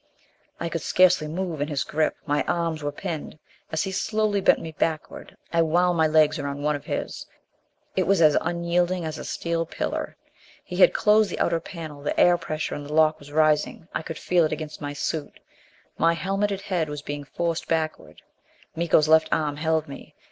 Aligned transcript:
I 0.59 0.67
could 0.67 0.81
scarcely 0.81 1.27
move 1.27 1.61
in 1.61 1.67
his 1.67 1.83
grip. 1.83 2.15
My 2.25 2.41
arms 2.47 2.81
were 2.81 2.91
pinned. 2.91 3.37
As 3.71 3.83
he 3.83 3.91
slowly 3.91 4.41
bent 4.41 4.57
me 4.57 4.71
backward, 4.71 5.37
I 5.53 5.61
wound 5.61 5.95
my 5.95 6.07
legs 6.07 6.39
around 6.39 6.63
one 6.63 6.75
of 6.75 6.85
his: 6.85 7.27
it 7.95 8.07
was 8.07 8.19
as 8.19 8.35
unyielding 8.41 9.05
as 9.05 9.19
a 9.19 9.23
steel 9.23 9.63
pillar. 9.63 10.15
He 10.63 10.77
had 10.77 10.95
closed 10.95 11.29
the 11.29 11.37
outer 11.39 11.59
panel; 11.59 12.01
the 12.01 12.19
air 12.19 12.39
pressure 12.39 12.73
in 12.73 12.83
the 12.83 12.93
lock 12.93 13.19
was 13.19 13.31
rising. 13.31 13.87
I 13.93 14.01
could 14.01 14.17
feel 14.17 14.43
it 14.43 14.51
against 14.51 14.81
my 14.81 14.93
suit. 14.93 15.39
My 15.99 16.13
helmeted 16.15 16.61
head 16.61 16.89
was 16.89 17.03
being 17.03 17.23
forced 17.23 17.67
backward; 17.67 18.23
Miko's 18.75 19.07
left 19.07 19.29
arm 19.31 19.57
held 19.57 19.87
me. 19.87 20.15